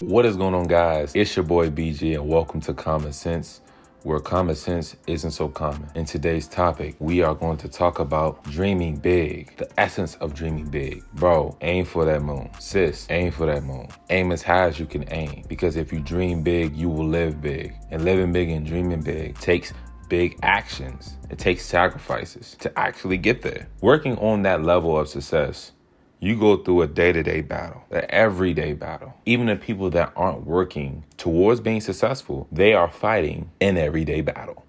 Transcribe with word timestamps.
What 0.00 0.26
is 0.26 0.36
going 0.36 0.54
on, 0.54 0.68
guys? 0.68 1.10
It's 1.12 1.34
your 1.34 1.44
boy 1.44 1.70
BG, 1.70 2.14
and 2.14 2.28
welcome 2.28 2.60
to 2.60 2.72
Common 2.72 3.12
Sense, 3.12 3.62
where 4.04 4.20
common 4.20 4.54
sense 4.54 4.94
isn't 5.08 5.32
so 5.32 5.48
common. 5.48 5.90
In 5.96 6.04
today's 6.04 6.46
topic, 6.46 6.94
we 7.00 7.20
are 7.20 7.34
going 7.34 7.56
to 7.56 7.68
talk 7.68 7.98
about 7.98 8.44
dreaming 8.44 8.94
big, 8.98 9.56
the 9.56 9.68
essence 9.76 10.14
of 10.16 10.34
dreaming 10.34 10.70
big. 10.70 11.02
Bro, 11.14 11.58
aim 11.62 11.84
for 11.84 12.04
that 12.04 12.22
moon. 12.22 12.48
Sis, 12.60 13.08
aim 13.10 13.32
for 13.32 13.46
that 13.46 13.64
moon. 13.64 13.88
Aim 14.10 14.30
as 14.30 14.40
high 14.40 14.68
as 14.68 14.78
you 14.78 14.86
can 14.86 15.04
aim, 15.12 15.42
because 15.48 15.74
if 15.74 15.92
you 15.92 15.98
dream 15.98 16.44
big, 16.44 16.76
you 16.76 16.88
will 16.88 17.08
live 17.08 17.40
big. 17.40 17.74
And 17.90 18.04
living 18.04 18.32
big 18.32 18.50
and 18.50 18.64
dreaming 18.64 19.00
big 19.00 19.36
takes 19.40 19.72
big 20.08 20.38
actions. 20.44 21.16
It 21.28 21.40
takes 21.40 21.64
sacrifices 21.64 22.56
to 22.60 22.78
actually 22.78 23.18
get 23.18 23.42
there. 23.42 23.68
Working 23.80 24.16
on 24.18 24.42
that 24.42 24.62
level 24.62 24.96
of 24.96 25.08
success 25.08 25.72
you 26.20 26.38
go 26.38 26.56
through 26.56 26.82
a 26.82 26.86
day 26.86 27.12
to 27.12 27.22
day 27.22 27.42
battle, 27.42 27.84
an 27.90 28.04
everyday 28.08 28.72
battle. 28.72 29.14
Even 29.24 29.46
the 29.46 29.56
people 29.56 29.90
that 29.90 30.12
aren't 30.16 30.44
working 30.44 31.04
towards 31.16 31.60
being 31.60 31.80
successful, 31.80 32.48
they 32.50 32.74
are 32.74 32.90
fighting 32.90 33.50
an 33.60 33.76
everyday 33.76 34.20
battle. 34.20 34.64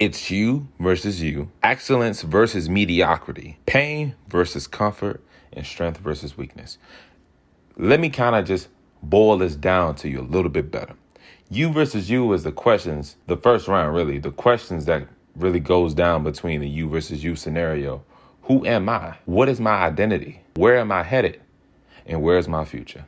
It's 0.00 0.30
you 0.30 0.68
versus 0.80 1.22
you, 1.22 1.50
excellence 1.62 2.22
versus 2.22 2.68
mediocrity, 2.68 3.58
pain 3.66 4.14
versus 4.28 4.66
comfort, 4.66 5.22
and 5.52 5.64
strength 5.64 5.98
versus 5.98 6.36
weakness. 6.36 6.78
Let 7.76 8.00
me 8.00 8.08
kind 8.10 8.34
of 8.34 8.44
just 8.44 8.68
boil 9.02 9.38
this 9.38 9.54
down 9.54 9.94
to 9.96 10.08
you 10.08 10.20
a 10.20 10.22
little 10.22 10.50
bit 10.50 10.70
better. 10.70 10.94
You 11.50 11.70
versus 11.70 12.10
you 12.10 12.32
is 12.32 12.42
the 12.42 12.52
questions, 12.52 13.16
the 13.26 13.36
first 13.36 13.68
round 13.68 13.94
really, 13.94 14.18
the 14.18 14.30
questions 14.30 14.86
that 14.86 15.06
really 15.36 15.60
goes 15.60 15.94
down 15.94 16.24
between 16.24 16.60
the 16.60 16.68
you 16.68 16.88
versus 16.88 17.22
you 17.22 17.36
scenario 17.36 18.02
who 18.44 18.66
am 18.66 18.88
I? 18.88 19.16
What 19.24 19.48
is 19.48 19.60
my 19.60 19.72
identity? 19.72 20.42
Where 20.56 20.78
am 20.78 20.92
I 20.92 21.02
headed? 21.02 21.40
And 22.06 22.22
where's 22.22 22.46
my 22.46 22.64
future? 22.64 23.06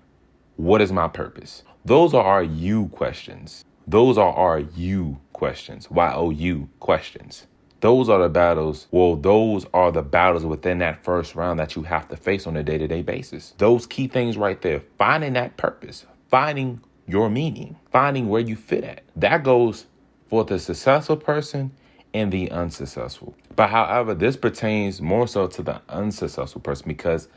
What 0.57 0.81
is 0.81 0.91
my 0.91 1.09
purpose? 1.09 1.63
Those 1.85 2.15
are 2.15 2.25
our 2.25 2.43
you 2.43 2.89
questions. 2.89 3.65
Those 3.87 4.17
are 4.17 4.33
our 4.33 4.59
you 4.59 5.19
questions. 5.35 5.91
Y 5.91 6.13
O 6.15 6.31
U 6.31 6.69
questions. 6.81 7.47
Those 7.81 8.09
are 8.09 8.19
the 8.23 8.31
battles. 8.31 8.89
Well, 8.91 9.17
those 9.17 9.67
are 9.75 9.93
the 9.93 10.03
battles 10.03 10.47
within 10.47 10.79
that 10.79 11.05
first 11.05 11.35
round 11.35 11.61
that 11.61 11.77
you 11.77 11.83
have 11.83 12.09
to 12.09 12.17
face 12.17 12.47
on 12.47 12.57
a 12.57 12.63
day 12.63 12.79
to 12.79 12.89
day 12.89 13.03
basis. 13.03 13.53
Those 13.59 13.87
key 13.87 14.09
things 14.09 14.39
right 14.39 14.61
there 14.63 14.83
finding 14.97 15.35
that 15.35 15.59
purpose, 15.59 16.07
finding 16.31 16.81
your 17.07 17.29
meaning, 17.29 17.77
finding 17.93 18.29
where 18.31 18.41
you 18.41 18.57
fit 18.57 18.85
at. 18.85 19.03
That 19.15 19.45
goes 19.45 19.85
for 20.31 20.45
the 20.45 20.59
successful 20.59 21.19
person 21.19 21.73
and 22.17 22.33
the 22.33 22.51
unsuccessful. 22.51 23.35
But 23.55 23.71
however, 23.71 24.15
this 24.15 24.37
pertains 24.37 25.01
more 25.03 25.29
so 25.29 25.47
to 25.49 25.63
the 25.63 25.83
unsuccessful 25.89 26.63
person 26.63 26.89
because 26.89 27.29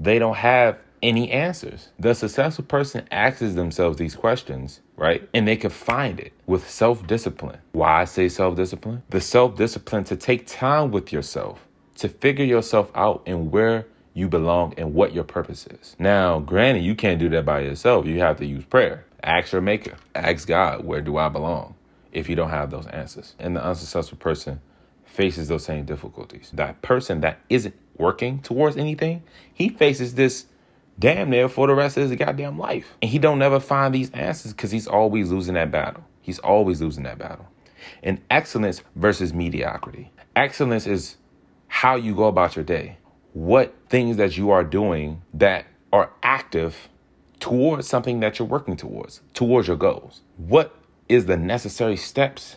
they 0.00 0.18
don't 0.18 0.36
have 0.36 0.78
any 1.02 1.30
answers. 1.30 1.88
The 1.98 2.14
successful 2.14 2.64
person 2.64 3.06
asks 3.10 3.40
themselves 3.40 3.98
these 3.98 4.14
questions, 4.14 4.80
right? 4.96 5.28
And 5.34 5.46
they 5.46 5.56
can 5.56 5.70
find 5.70 6.18
it 6.18 6.32
with 6.46 6.68
self 6.68 7.06
discipline. 7.06 7.58
Why 7.72 8.02
I 8.02 8.04
say 8.06 8.28
self 8.28 8.56
discipline? 8.56 9.02
The 9.10 9.20
self 9.20 9.56
discipline 9.56 10.04
to 10.04 10.16
take 10.16 10.46
time 10.46 10.90
with 10.90 11.12
yourself, 11.12 11.60
to 11.96 12.08
figure 12.08 12.44
yourself 12.44 12.90
out 12.94 13.22
and 13.26 13.52
where 13.52 13.86
you 14.14 14.28
belong 14.28 14.74
and 14.76 14.94
what 14.94 15.12
your 15.12 15.24
purpose 15.24 15.66
is. 15.66 15.96
Now, 15.98 16.38
granted, 16.38 16.84
you 16.84 16.94
can't 16.94 17.18
do 17.18 17.28
that 17.30 17.44
by 17.44 17.60
yourself. 17.60 18.06
You 18.06 18.20
have 18.20 18.38
to 18.38 18.46
use 18.46 18.64
prayer. 18.64 19.04
Ask 19.22 19.52
your 19.52 19.62
maker. 19.62 19.96
Ask 20.14 20.48
God, 20.48 20.84
where 20.84 21.00
do 21.00 21.16
I 21.16 21.28
belong? 21.28 21.74
If 22.12 22.28
you 22.28 22.36
don't 22.36 22.50
have 22.50 22.70
those 22.70 22.86
answers. 22.88 23.34
And 23.38 23.56
the 23.56 23.64
unsuccessful 23.64 24.18
person 24.18 24.60
faces 25.04 25.48
those 25.48 25.64
same 25.64 25.84
difficulties. 25.84 26.50
That 26.54 26.82
person 26.82 27.20
that 27.20 27.40
isn't 27.48 27.74
working 27.96 28.40
towards 28.40 28.76
anything, 28.76 29.22
he 29.52 29.68
faces 29.68 30.14
this 30.14 30.46
damn 30.98 31.30
near 31.30 31.48
for 31.48 31.66
the 31.66 31.74
rest 31.74 31.96
of 31.96 32.08
his 32.08 32.18
goddamn 32.18 32.58
life. 32.58 32.96
And 33.02 33.10
he 33.10 33.18
don't 33.18 33.38
never 33.38 33.60
find 33.60 33.94
these 33.94 34.10
answers 34.10 34.52
because 34.52 34.70
he's 34.70 34.86
always 34.86 35.30
losing 35.30 35.54
that 35.54 35.70
battle. 35.70 36.04
He's 36.20 36.38
always 36.38 36.80
losing 36.80 37.02
that 37.04 37.18
battle. 37.18 37.48
And 38.02 38.20
excellence 38.30 38.82
versus 38.94 39.34
mediocrity. 39.34 40.12
Excellence 40.36 40.86
is 40.86 41.16
how 41.68 41.96
you 41.96 42.14
go 42.14 42.24
about 42.24 42.56
your 42.56 42.64
day. 42.64 42.98
What 43.32 43.74
things 43.88 44.18
that 44.18 44.36
you 44.36 44.50
are 44.50 44.62
doing 44.62 45.22
that 45.34 45.66
are 45.92 46.12
active 46.22 46.88
towards 47.40 47.88
something 47.88 48.20
that 48.20 48.38
you're 48.38 48.46
working 48.46 48.76
towards, 48.76 49.20
towards 49.34 49.66
your 49.66 49.76
goals. 49.76 50.20
What 50.36 50.76
is 51.12 51.26
the 51.26 51.36
necessary 51.36 51.96
steps 51.96 52.56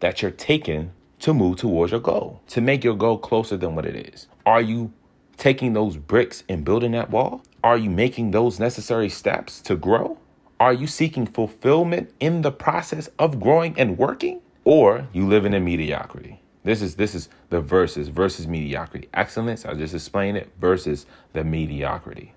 that 0.00 0.22
you're 0.22 0.30
taking 0.30 0.92
to 1.20 1.34
move 1.34 1.56
towards 1.56 1.92
your 1.92 2.00
goal, 2.00 2.40
to 2.48 2.60
make 2.60 2.84
your 2.84 2.94
goal 2.94 3.18
closer 3.18 3.56
than 3.56 3.74
what 3.74 3.86
it 3.86 3.96
is. 4.14 4.26
Are 4.46 4.60
you 4.60 4.92
taking 5.36 5.72
those 5.72 5.96
bricks 5.96 6.44
and 6.48 6.64
building 6.64 6.92
that 6.92 7.10
wall? 7.10 7.42
Are 7.64 7.76
you 7.76 7.90
making 7.90 8.30
those 8.30 8.60
necessary 8.60 9.08
steps 9.08 9.60
to 9.62 9.76
grow? 9.76 10.18
Are 10.60 10.72
you 10.72 10.86
seeking 10.86 11.26
fulfillment 11.26 12.12
in 12.20 12.42
the 12.42 12.50
process 12.50 13.08
of 13.18 13.40
growing 13.40 13.78
and 13.78 13.98
working? 13.98 14.40
Or 14.64 15.08
you 15.12 15.26
live 15.26 15.44
in 15.44 15.64
mediocrity? 15.64 16.40
This 16.64 16.82
is 16.82 16.96
this 16.96 17.14
is 17.14 17.28
the 17.50 17.60
versus 17.60 18.08
versus 18.08 18.46
mediocrity. 18.46 19.08
Excellence, 19.14 19.64
I 19.64 19.74
just 19.74 19.94
explained 19.94 20.36
it, 20.36 20.50
versus 20.60 21.06
the 21.32 21.44
mediocrity. 21.44 22.34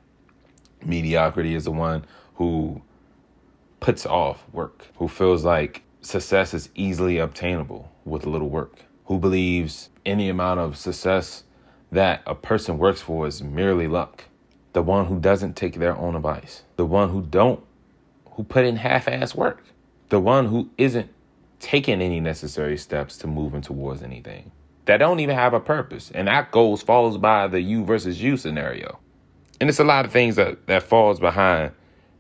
Mediocrity 0.86 1.56
is 1.56 1.66
the 1.66 1.72
one 1.72 2.06
who 2.36 2.82
puts 3.82 4.06
off 4.06 4.46
work, 4.54 4.88
who 4.96 5.10
feels 5.10 5.44
like 5.44 5.84
success 6.00 6.54
is 6.54 6.70
easily 6.76 7.18
obtainable 7.18 7.92
with 8.06 8.26
a 8.26 8.30
little 8.30 8.50
work, 8.50 8.86
who 9.06 9.20
believes 9.20 9.90
any 10.06 10.30
amount 10.30 10.62
of 10.62 10.78
success 10.78 11.44
that 11.92 12.22
a 12.26 12.34
person 12.34 12.78
works 12.78 13.02
for 13.02 13.28
is 13.28 13.44
merely 13.44 13.88
luck. 13.88 14.24
The 14.72 14.82
one 14.82 15.08
who 15.08 15.20
doesn't 15.20 15.58
take 15.58 15.76
their 15.76 15.98
own 15.98 16.16
advice, 16.16 16.64
the 16.78 16.86
one 16.86 17.10
who 17.10 17.22
don't 17.22 17.62
who 18.36 18.44
put 18.46 18.64
in 18.64 18.78
half-ass 18.78 19.36
work, 19.36 19.66
the 20.08 20.20
one 20.20 20.48
who 20.48 20.70
isn't 20.78 21.10
taking 21.60 22.02
any 22.02 22.22
necessary 22.22 22.78
steps 22.78 23.18
to 23.18 23.28
moving 23.28 23.62
towards 23.62 24.02
anything. 24.02 24.52
That 24.86 24.98
don't 24.98 25.20
even 25.20 25.36
have 25.36 25.54
a 25.54 25.60
purpose. 25.60 26.12
And 26.14 26.28
that 26.28 26.52
goes 26.52 26.82
falls 26.82 27.18
by 27.18 27.48
the 27.48 27.60
you 27.60 27.84
versus 27.84 28.22
you 28.22 28.38
scenario. 28.38 29.00
And 29.60 29.70
it's 29.70 29.80
a 29.80 29.84
lot 29.84 30.06
of 30.06 30.12
things 30.12 30.38
that, 30.38 30.66
that 30.68 30.84
falls 30.84 31.20
behind 31.20 31.74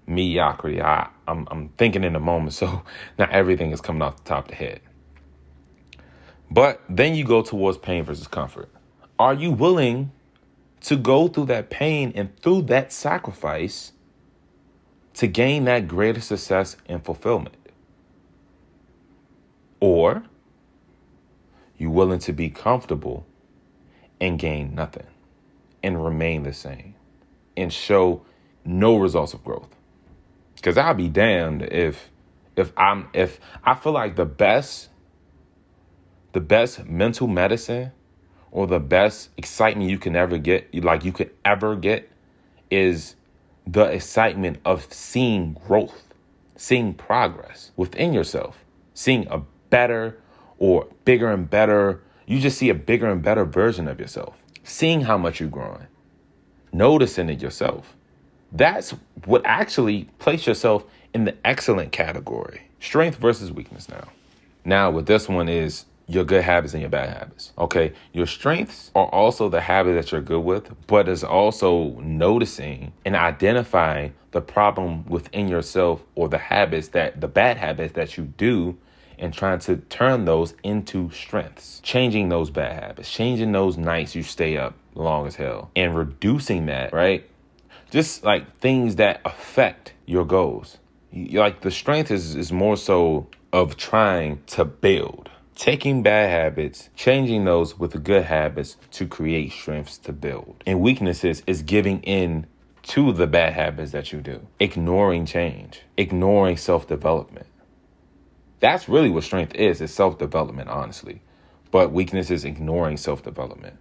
mediocrity. 0.07 0.81
I, 0.81 1.09
I'm, 1.28 1.47
I'm 1.51 1.69
thinking 1.78 2.03
in 2.03 2.13
the 2.13 2.19
moment, 2.19 2.53
so 2.53 2.84
not 3.17 3.31
everything 3.31 3.72
is 3.72 3.81
coming 3.81 4.01
off 4.01 4.17
the 4.17 4.23
top 4.23 4.45
of 4.45 4.50
the 4.50 4.56
head. 4.56 4.81
But 6.50 6.81
then 6.89 7.16
you 7.16 7.23
go 7.23 7.41
towards 7.41 7.78
pain 7.78 8.03
versus 8.03 8.28
comfort. 8.28 8.69
Are 9.17 9.34
you 9.34 9.51
willing 9.51 10.12
to 10.81 10.97
go 10.97 11.28
through 11.28 11.45
that 11.45 11.69
pain 11.69 12.12
and 12.16 12.38
through 12.41 12.63
that 12.63 12.91
sacrifice 12.91 13.94
to 15.13 15.28
gain 15.28 15.66
that 15.66 15.88
greater 15.88 16.19
success 16.19 16.75
and 16.88 17.03
fulfillment? 17.03 17.56
Or 19.79 20.23
you 21.78 21.89
willing 21.89 22.19
to 22.19 22.33
be 22.33 22.50
comfortable 22.50 23.25
and 24.19 24.38
gain 24.38 24.75
nothing 24.75 25.07
and 25.81 26.03
remain 26.03 26.44
the 26.44 26.53
same 26.53 26.95
and 27.56 27.72
show 27.72 28.23
no 28.66 28.97
results 28.97 29.33
of 29.33 29.44
growth? 29.44 29.73
Cause 30.62 30.78
I'll 30.78 30.94
be 30.94 31.10
damned 31.10 31.64
if 31.64 32.12
if 32.56 32.72
I'm 32.78 33.10
if 33.14 33.40
I 33.64 33.74
feel 33.76 33.94
like 33.94 34.16
the 34.16 34.26
best 34.26 34.90
the 36.34 36.40
best 36.40 36.86
mental 36.86 37.28
medicine 37.28 37.92
or 38.52 38.68
the 38.68 38.80
best 38.80 39.30
excitement 39.38 39.90
you 39.90 39.98
can 39.98 40.16
ever 40.16 40.38
get, 40.38 40.74
like 40.84 41.04
you 41.06 41.12
could 41.12 41.32
ever 41.44 41.76
get, 41.76 42.10
is 42.70 43.16
the 43.66 43.84
excitement 43.84 44.60
of 44.66 44.92
seeing 44.92 45.54
growth, 45.54 46.04
seeing 46.56 46.94
progress 46.94 47.72
within 47.76 48.14
yourself, 48.14 48.64
seeing 48.94 49.28
a 49.30 49.42
better 49.70 50.20
or 50.58 50.88
bigger 51.06 51.32
and 51.32 51.50
better. 51.50 52.02
You 52.28 52.40
just 52.40 52.58
see 52.58 52.70
a 52.70 52.76
bigger 52.76 53.10
and 53.10 53.22
better 53.22 53.46
version 53.46 53.88
of 53.88 54.00
yourself, 54.00 54.36
seeing 54.64 55.02
how 55.02 55.18
much 55.18 55.40
you're 55.40 55.50
growing, 55.50 55.88
noticing 56.72 57.30
it 57.30 57.42
yourself. 57.42 57.96
That's 58.51 58.91
what 59.25 59.41
actually 59.45 60.06
place 60.19 60.45
yourself 60.45 60.83
in 61.13 61.25
the 61.25 61.36
excellent 61.45 61.92
category. 61.92 62.63
Strength 62.80 63.18
versus 63.18 63.51
weakness 63.51 63.88
now. 63.88 64.07
Now, 64.65 64.92
with 64.92 65.06
this 65.06 65.30
one 65.30 65.50
is 65.50 65.86
your 66.07 66.25
good 66.25 66.44
habits 66.44 66.74
and 66.74 66.81
your 66.81 66.89
bad 66.89 67.09
habits. 67.09 67.53
Okay. 67.57 67.94
Your 68.12 68.27
strengths 68.27 68.92
are 68.95 69.07
also 69.07 69.48
the 69.50 69.62
habit 69.62 69.94
that 69.94 70.12
you're 70.12 70.21
good 70.21 70.44
with, 70.44 70.69
but 70.88 71.07
it's 71.07 71.24
also 71.24 71.92
noticing 72.01 72.92
and 73.06 73.15
identifying 73.15 74.13
the 74.31 74.42
problem 74.42 75.06
within 75.06 75.47
yourself 75.47 76.04
or 76.15 76.27
the 76.27 76.38
habits 76.38 76.89
that 76.89 77.21
the 77.21 77.27
bad 77.27 77.57
habits 77.57 77.94
that 77.94 78.18
you 78.18 78.25
do 78.38 78.77
and 79.18 79.33
trying 79.33 79.59
to 79.59 79.77
turn 79.77 80.25
those 80.25 80.54
into 80.63 81.12
strengths. 81.12 81.80
Changing 81.81 82.30
those 82.30 82.50
bad 82.50 82.74
habits, 82.83 83.09
changing 83.09 83.51
those 83.51 83.77
nights 83.77 84.15
you 84.15 84.24
stay 84.24 84.57
up 84.57 84.74
long 84.95 85.27
as 85.27 85.36
hell 85.36 85.71
and 85.75 85.95
reducing 85.95 86.65
that, 86.65 86.92
right? 86.92 87.25
Just 87.92 88.24
like 88.24 88.58
things 88.58 88.96
that 88.96 89.22
affect 89.26 89.94
your 90.06 90.26
goals. 90.26 90.78
Like 91.14 91.62
the 91.62 91.70
strength 91.70 92.10
is, 92.10 92.36
is 92.36 92.52
more 92.52 92.78
so 92.78 93.28
of 93.52 93.76
trying 93.76 94.42
to 94.48 94.64
build, 94.64 95.30
taking 95.56 96.02
bad 96.02 96.30
habits, 96.30 96.90
changing 96.96 97.44
those 97.44 97.78
with 97.78 98.02
good 98.04 98.24
habits 98.24 98.78
to 98.92 99.06
create 99.06 99.52
strengths 99.52 99.98
to 100.00 100.14
build. 100.14 100.64
And 100.66 100.80
weaknesses 100.80 101.44
is 101.46 101.62
giving 101.62 102.02
in 102.04 102.48
to 102.84 103.12
the 103.12 103.28
bad 103.28 103.54
habits 103.54 103.92
that 103.92 104.14
you 104.14 104.22
do. 104.22 104.48
Ignoring 104.60 105.26
change, 105.26 105.82
ignoring 105.98 106.58
self 106.58 106.88
development. 106.88 107.48
That's 108.62 108.88
really 108.88 109.10
what 109.10 109.26
strength 109.26 109.54
is, 109.56 109.82
it's 109.82 109.94
self 109.94 110.18
development, 110.18 110.70
honestly. 110.70 111.22
But 111.72 111.92
weakness 111.92 112.32
is 112.32 112.46
ignoring 112.46 112.96
self 112.96 113.22
development, 113.22 113.76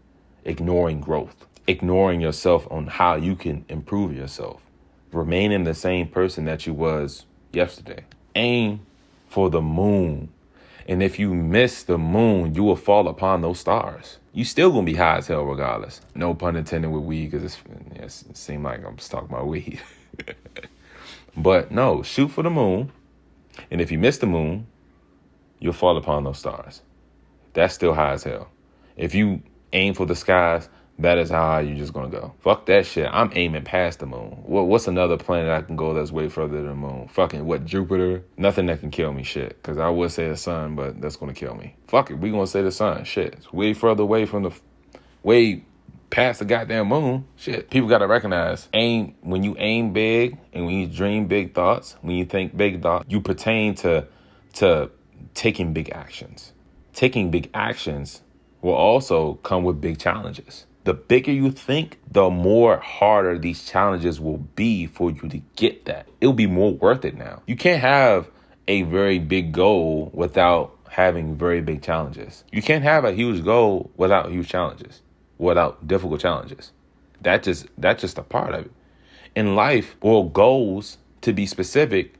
ignoring 0.45 1.01
growth, 1.01 1.47
ignoring 1.70 2.20
yourself 2.20 2.67
on 2.70 2.88
how 2.88 3.14
you 3.14 3.37
can 3.37 3.64
improve 3.69 4.14
yourself, 4.14 4.61
remaining 5.12 5.64
the 5.64 5.75
same 5.75 6.08
person 6.08 6.44
that 6.44 6.67
you 6.67 6.75
was 6.75 7.25
yesterday. 7.52 8.05
Aim 8.34 8.84
for 9.28 9.49
the 9.49 9.62
moon. 9.62 10.28
And 10.88 11.02
if 11.02 11.19
you 11.19 11.32
miss 11.32 11.84
the 11.84 11.96
moon, 11.96 12.55
you 12.55 12.64
will 12.64 12.76
fall 12.76 13.06
upon 13.06 13.43
those 13.43 13.61
stars. 13.61 14.19
You 14.32 14.44
still 14.44 14.72
gonna 14.72 14.82
be 14.82 14.94
high 14.94 15.19
as 15.19 15.28
hell 15.28 15.44
regardless. 15.44 16.00
No 16.14 16.34
pun 16.34 16.56
intended 16.56 16.90
with 16.90 17.05
weed, 17.05 17.31
because 17.31 17.58
it 17.94 18.37
seems 18.37 18.64
like 18.64 18.84
I'm 18.84 18.96
just 18.96 19.11
talking 19.11 19.28
about 19.28 19.46
weed. 19.46 19.81
but 21.37 21.70
no, 21.70 22.02
shoot 22.02 22.28
for 22.28 22.43
the 22.43 22.50
moon. 22.50 22.90
And 23.70 23.81
if 23.81 23.93
you 23.93 23.99
miss 23.99 24.19
the 24.19 24.26
moon, 24.26 24.66
you'll 25.61 25.73
fall 25.73 25.96
upon 25.96 26.25
those 26.25 26.38
stars. 26.38 26.82
That's 27.52 27.75
still 27.75 27.94
high 27.94 28.12
as 28.12 28.25
hell. 28.25 28.49
If 28.96 29.14
you 29.14 29.43
aim 29.73 29.94
for 29.94 30.06
the 30.06 30.16
skies, 30.16 30.69
that 31.00 31.19
is 31.19 31.31
how 31.31 31.58
you're 31.58 31.76
just 31.76 31.93
gonna 31.93 32.08
go. 32.08 32.35
Fuck 32.41 32.67
that 32.67 32.87
shit. 32.87 33.08
I'm 33.11 33.31
aiming 33.35 33.64
past 33.64 34.00
the 34.00 34.06
moon. 34.06 34.43
What, 34.44 34.67
what's 34.67 34.87
another 34.87 35.17
planet 35.17 35.50
I 35.50 35.62
can 35.62 35.76
go 35.76 35.94
that's 35.94 36.12
way 36.12 36.29
further 36.29 36.58
than 36.58 36.67
the 36.67 36.75
moon? 36.75 37.08
Fucking 37.08 37.44
what? 37.47 37.64
Jupiter? 37.64 38.23
Nothing 38.37 38.67
that 38.67 38.81
can 38.81 38.91
kill 38.91 39.12
me. 39.12 39.23
Shit. 39.23 39.61
Because 39.62 39.79
I 39.79 39.88
would 39.88 40.12
say 40.12 40.29
the 40.29 40.37
sun, 40.37 40.76
but 40.76 41.00
that's 41.00 41.17
gonna 41.17 41.32
kill 41.32 41.55
me. 41.55 41.75
Fuck 41.87 42.11
it. 42.11 42.14
We 42.14 42.31
gonna 42.31 42.47
say 42.47 42.62
the 42.62 42.70
sun. 42.70 43.05
Shit. 43.05 43.35
It's 43.35 43.52
way 43.52 43.73
further 43.73 44.02
away 44.02 44.26
from 44.26 44.43
the, 44.43 44.52
way 45.23 45.64
past 46.11 46.41
the 46.41 46.44
goddamn 46.44 46.88
moon. 46.88 47.26
Shit. 47.37 47.70
People 47.70 47.88
gotta 47.88 48.06
recognize 48.06 48.69
aim 48.75 49.14
when 49.23 49.43
you 49.43 49.56
aim 49.58 49.93
big 49.93 50.37
and 50.52 50.67
when 50.67 50.75
you 50.75 50.87
dream 50.87 51.26
big 51.26 51.55
thoughts, 51.55 51.97
when 52.02 52.17
you 52.17 52.26
think 52.26 52.56
big 52.56 52.82
thoughts, 52.82 53.06
you 53.08 53.20
pertain 53.20 53.75
to 53.76 54.06
to 54.55 54.91
taking 55.35 55.73
big 55.73 55.91
actions. 55.91 56.52
Taking 56.93 57.31
big 57.31 57.49
actions 57.55 58.23
will 58.61 58.75
also 58.75 59.35
come 59.37 59.64
with 59.64 59.81
big 59.81 59.99
challenges. 59.99 60.67
The 60.85 60.94
bigger 60.94 61.32
you 61.32 61.50
think, 61.50 61.99
the 62.11 62.31
more 62.31 62.79
harder 62.79 63.38
these 63.38 63.65
challenges 63.65 64.19
will 64.19 64.38
be 64.38 64.87
for 64.87 65.11
you 65.11 65.29
to 65.29 65.43
get 65.56 65.85
that. 65.85 66.06
It'll 66.21 66.32
be 66.32 66.47
more 66.47 66.73
worth 66.73 67.05
it 67.05 67.17
now. 67.17 67.43
You 67.47 67.56
can't 67.56 67.82
have 67.82 68.31
a 68.67 68.82
very 68.82 69.19
big 69.19 69.53
goal 69.53 70.11
without 70.15 70.77
having 70.88 71.37
very 71.37 71.61
big 71.61 71.82
challenges. 71.82 72.44
You 72.50 72.62
can't 72.62 72.82
have 72.82 73.05
a 73.05 73.12
huge 73.12 73.44
goal 73.44 73.91
without 73.97 74.31
huge 74.31 74.49
challenges, 74.49 75.03
without 75.38 75.87
difficult 75.87 76.21
challenges. 76.21 76.73
That 77.21 77.43
just 77.43 77.67
that's 77.76 78.00
just 78.00 78.19
a 78.19 78.23
part 78.23 78.55
of 78.55 78.67
it. 78.67 78.73
In 79.37 79.55
life, 79.55 79.97
well, 80.03 80.25
goals 80.25 80.99
to 81.21 81.33
be 81.33 81.47
specific 81.47 82.15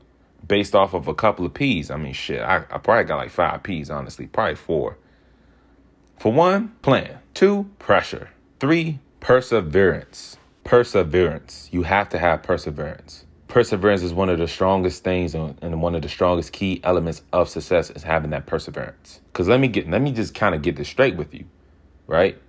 based 0.47 0.75
off 0.75 0.93
of 0.93 1.07
a 1.07 1.13
couple 1.13 1.45
of 1.45 1.53
P's. 1.53 1.89
I 1.89 1.97
mean, 1.97 2.13
shit, 2.13 2.41
I, 2.41 2.57
I 2.69 2.77
probably 2.77 3.05
got 3.05 3.17
like 3.17 3.31
five 3.31 3.63
P's, 3.63 3.89
honestly, 3.89 4.27
probably 4.27 4.55
four. 4.55 4.97
For 6.17 6.31
one, 6.31 6.69
plan. 6.81 7.19
Two, 7.33 7.69
pressure. 7.79 8.29
Three, 8.61 8.99
perseverance. 9.21 10.37
Perseverance. 10.63 11.67
You 11.71 11.81
have 11.81 12.09
to 12.09 12.19
have 12.19 12.43
perseverance. 12.43 13.25
Perseverance 13.47 14.03
is 14.03 14.13
one 14.13 14.29
of 14.29 14.37
the 14.37 14.47
strongest 14.47 15.03
things 15.03 15.33
and 15.33 15.81
one 15.81 15.95
of 15.95 16.03
the 16.03 16.09
strongest 16.09 16.53
key 16.53 16.79
elements 16.83 17.23
of 17.33 17.49
success 17.49 17.89
is 17.89 18.03
having 18.03 18.29
that 18.29 18.45
perseverance. 18.45 19.21
Cause 19.33 19.47
let 19.47 19.59
me 19.59 19.67
get 19.67 19.89
let 19.89 20.03
me 20.03 20.11
just 20.11 20.35
kind 20.35 20.53
of 20.53 20.61
get 20.61 20.75
this 20.75 20.87
straight 20.87 21.15
with 21.15 21.33
you, 21.33 21.45
right? 22.05 22.39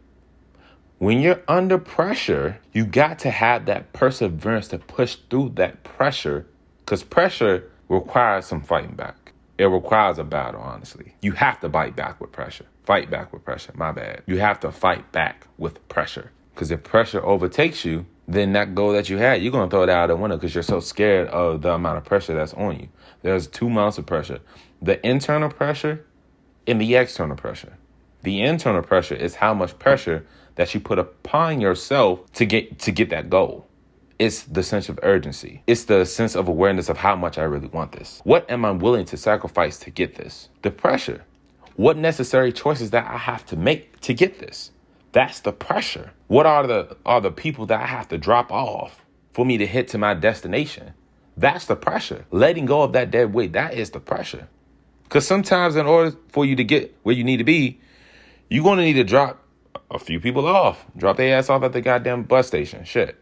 When 0.98 1.22
you're 1.22 1.40
under 1.48 1.78
pressure, 1.78 2.58
you 2.74 2.84
got 2.84 3.18
to 3.20 3.30
have 3.30 3.64
that 3.64 3.94
perseverance 3.94 4.68
to 4.68 4.78
push 4.80 5.16
through 5.30 5.52
that 5.54 5.82
pressure 5.82 6.46
because 6.80 7.02
pressure 7.02 7.70
requires 7.88 8.44
some 8.44 8.60
fighting 8.60 8.96
back. 8.96 9.32
It 9.56 9.64
requires 9.64 10.18
a 10.18 10.24
battle, 10.24 10.60
honestly. 10.60 11.14
You 11.22 11.32
have 11.32 11.58
to 11.60 11.70
bite 11.70 11.96
back 11.96 12.20
with 12.20 12.32
pressure. 12.32 12.66
Fight 12.84 13.10
back 13.10 13.32
with 13.32 13.44
pressure. 13.44 13.72
My 13.74 13.92
bad. 13.92 14.22
You 14.26 14.38
have 14.38 14.60
to 14.60 14.72
fight 14.72 15.12
back 15.12 15.46
with 15.58 15.86
pressure. 15.88 16.32
Because 16.54 16.70
if 16.70 16.82
pressure 16.82 17.24
overtakes 17.24 17.84
you, 17.84 18.06
then 18.28 18.52
that 18.52 18.74
goal 18.74 18.92
that 18.92 19.08
you 19.08 19.18
had, 19.18 19.42
you're 19.42 19.52
going 19.52 19.68
to 19.68 19.74
throw 19.74 19.82
it 19.82 19.88
out 19.88 20.08
the 20.08 20.16
window 20.16 20.36
because 20.36 20.54
you're 20.54 20.62
so 20.62 20.80
scared 20.80 21.28
of 21.28 21.62
the 21.62 21.72
amount 21.72 21.98
of 21.98 22.04
pressure 22.04 22.34
that's 22.34 22.54
on 22.54 22.78
you. 22.78 22.88
There's 23.22 23.46
two 23.46 23.66
amounts 23.66 23.98
of 23.98 24.06
pressure 24.06 24.40
the 24.80 25.04
internal 25.06 25.48
pressure 25.48 26.04
and 26.66 26.80
the 26.80 26.96
external 26.96 27.36
pressure. 27.36 27.76
The 28.22 28.42
internal 28.42 28.82
pressure 28.82 29.14
is 29.14 29.36
how 29.36 29.54
much 29.54 29.78
pressure 29.78 30.26
that 30.56 30.74
you 30.74 30.80
put 30.80 30.98
upon 30.98 31.60
yourself 31.60 32.30
to 32.34 32.44
get 32.44 32.78
to 32.80 32.92
get 32.92 33.10
that 33.10 33.30
goal. 33.30 33.66
It's 34.18 34.44
the 34.44 34.62
sense 34.62 34.88
of 34.88 35.00
urgency. 35.02 35.62
It's 35.66 35.84
the 35.84 36.04
sense 36.04 36.36
of 36.36 36.46
awareness 36.46 36.88
of 36.88 36.96
how 36.96 37.16
much 37.16 37.38
I 37.38 37.42
really 37.42 37.66
want 37.68 37.92
this. 37.92 38.20
What 38.24 38.48
am 38.48 38.64
I 38.64 38.70
willing 38.70 39.04
to 39.06 39.16
sacrifice 39.16 39.78
to 39.80 39.90
get 39.90 40.14
this? 40.14 40.48
The 40.62 40.70
pressure. 40.70 41.24
What 41.76 41.96
necessary 41.96 42.52
choices 42.52 42.90
that 42.90 43.06
I 43.06 43.16
have 43.16 43.46
to 43.46 43.56
make 43.56 44.00
to 44.00 44.14
get 44.14 44.38
this? 44.38 44.70
That's 45.12 45.40
the 45.40 45.52
pressure. 45.52 46.12
What 46.28 46.46
are 46.46 46.66
the 46.66 46.96
are 47.04 47.20
the 47.20 47.30
people 47.30 47.66
that 47.66 47.80
I 47.80 47.86
have 47.86 48.08
to 48.08 48.18
drop 48.18 48.50
off 48.50 49.04
for 49.32 49.44
me 49.44 49.58
to 49.58 49.66
hit 49.66 49.88
to 49.88 49.98
my 49.98 50.14
destination? 50.14 50.94
That's 51.36 51.66
the 51.66 51.76
pressure. 51.76 52.26
Letting 52.30 52.66
go 52.66 52.82
of 52.82 52.92
that 52.92 53.10
dead 53.10 53.32
weight, 53.34 53.52
that 53.52 53.74
is 53.74 53.90
the 53.90 54.00
pressure. 54.00 54.48
Cuz 55.08 55.26
sometimes 55.26 55.76
in 55.76 55.86
order 55.86 56.16
for 56.28 56.44
you 56.44 56.56
to 56.56 56.64
get 56.64 56.96
where 57.02 57.14
you 57.14 57.24
need 57.24 57.38
to 57.38 57.44
be, 57.44 57.80
you're 58.48 58.64
going 58.64 58.78
to 58.78 58.84
need 58.84 58.94
to 58.94 59.04
drop 59.04 59.42
a 59.90 59.98
few 59.98 60.20
people 60.20 60.46
off. 60.46 60.84
Drop 60.96 61.16
their 61.16 61.36
ass 61.36 61.50
off 61.50 61.62
at 61.62 61.72
the 61.72 61.80
goddamn 61.80 62.24
bus 62.24 62.46
station. 62.46 62.84
Shit. 62.84 63.18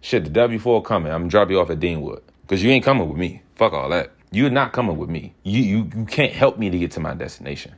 Shit, 0.00 0.24
the 0.24 0.30
W4 0.30 0.84
coming. 0.84 1.12
I'm 1.12 1.22
gonna 1.22 1.30
drop 1.30 1.50
you 1.50 1.60
off 1.60 1.70
at 1.70 1.80
Deanwood. 1.80 2.20
Cause 2.46 2.62
you 2.62 2.70
ain't 2.70 2.84
coming 2.84 3.08
with 3.08 3.16
me. 3.16 3.42
Fuck 3.56 3.72
all 3.72 3.88
that. 3.90 4.12
You're 4.34 4.50
not 4.50 4.72
coming 4.72 4.96
with 4.96 5.08
me. 5.08 5.34
You 5.44 5.62
you 5.62 5.90
you 5.96 6.04
can't 6.04 6.32
help 6.32 6.58
me 6.58 6.68
to 6.70 6.78
get 6.78 6.90
to 6.92 7.00
my 7.00 7.14
destination. 7.14 7.74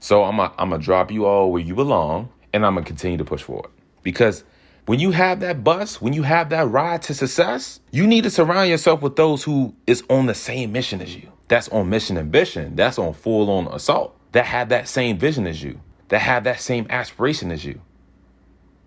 So 0.00 0.24
I'm 0.24 0.40
I'm 0.40 0.50
gonna 0.56 0.78
drop 0.78 1.12
you 1.12 1.26
all 1.26 1.52
where 1.52 1.62
you 1.62 1.74
belong, 1.74 2.30
and 2.52 2.66
I'm 2.66 2.74
gonna 2.74 2.84
continue 2.84 3.18
to 3.18 3.24
push 3.24 3.42
forward. 3.42 3.70
Because 4.02 4.42
when 4.86 4.98
you 4.98 5.12
have 5.12 5.40
that 5.40 5.62
bus, 5.62 6.00
when 6.00 6.12
you 6.12 6.24
have 6.24 6.50
that 6.50 6.68
ride 6.68 7.02
to 7.02 7.14
success, 7.14 7.78
you 7.92 8.06
need 8.06 8.24
to 8.24 8.30
surround 8.30 8.68
yourself 8.68 9.00
with 9.00 9.14
those 9.14 9.44
who 9.44 9.76
is 9.86 10.02
on 10.10 10.26
the 10.26 10.34
same 10.34 10.72
mission 10.72 11.00
as 11.00 11.14
you. 11.14 11.30
That's 11.46 11.68
on 11.68 11.88
mission 11.88 12.18
ambition. 12.18 12.74
That's 12.74 12.98
on 12.98 13.14
full 13.14 13.48
on 13.48 13.68
assault. 13.68 14.18
That 14.32 14.46
have 14.46 14.70
that 14.70 14.88
same 14.88 15.18
vision 15.18 15.46
as 15.46 15.62
you. 15.62 15.80
That 16.08 16.20
have 16.20 16.44
that 16.44 16.60
same 16.60 16.86
aspiration 16.90 17.52
as 17.52 17.64
you. 17.64 17.80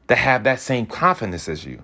That 0.08 0.18
have 0.18 0.44
that 0.44 0.60
same 0.60 0.86
confidence 0.86 1.48
as 1.48 1.64
you 1.64 1.82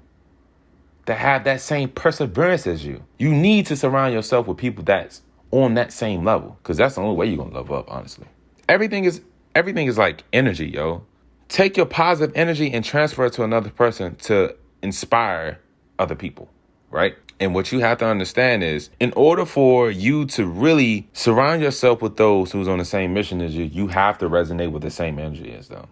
to 1.06 1.16
have 1.16 1.44
that 1.46 1.62
same 1.62 1.90
perseverance 1.90 2.68
as 2.68 2.86
you. 2.86 3.04
You 3.18 3.34
need 3.34 3.66
to 3.68 3.76
surround 3.76 4.14
yourself 4.14 4.48
with 4.48 4.58
people 4.58 4.84
that's 4.84 5.22
on 5.52 5.74
that 5.74 5.92
same 5.92 6.24
level 6.24 6.58
because 6.62 6.78
that's 6.78 6.96
the 6.96 7.02
only 7.02 7.16
way 7.16 7.26
you're 7.28 7.38
going 7.38 7.52
to 7.52 7.56
level 7.56 7.78
up, 7.78 7.92
honestly. 7.92 8.28
Everything 8.70 9.06
is 9.06 9.22
everything 9.56 9.88
is 9.88 9.98
like 9.98 10.24
energy, 10.32 10.68
yo. 10.68 11.04
Take 11.50 11.76
your 11.76 11.86
positive 11.86 12.34
energy 12.36 12.72
and 12.72 12.86
transfer 12.86 13.26
it 13.26 13.34
to 13.34 13.44
another 13.44 13.70
person 13.70 14.16
to 14.18 14.56
inspire 14.82 15.60
other 16.00 16.16
people, 16.16 16.50
right? 16.90 17.16
And 17.42 17.54
what 17.54 17.72
you 17.72 17.80
have 17.80 17.98
to 17.98 18.06
understand 18.06 18.64
is 18.64 18.90
in 19.00 19.12
order 19.16 19.46
for 19.46 19.92
you 19.92 20.26
to 20.28 20.46
really 20.46 21.10
surround 21.12 21.62
yourself 21.62 22.02
with 22.02 22.16
those 22.16 22.52
who's 22.52 22.68
on 22.68 22.78
the 22.78 22.86
same 22.86 23.14
mission 23.14 23.42
as 23.42 23.56
you, 23.56 23.66
you 23.66 23.88
have 23.88 24.18
to 24.20 24.30
resonate 24.30 24.72
with 24.72 24.84
the 24.84 24.92
same 24.92 25.20
energy 25.20 25.52
as 25.52 25.68
them. 25.68 25.88